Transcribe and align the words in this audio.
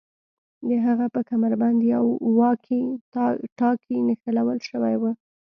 د 0.67 0.69
هغه 0.85 1.05
په 1.15 1.21
کمربند 1.29 1.79
یو 1.93 2.05
واکي 2.39 2.81
ټاکي 3.59 3.97
نښلول 4.07 4.59
شوی 4.69 4.95
و 4.97 5.03